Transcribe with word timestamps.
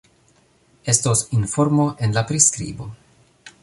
Estos 0.83 1.21
informo 1.41 1.87
en 2.07 2.15
la 2.19 2.25
priskribo 2.33 2.93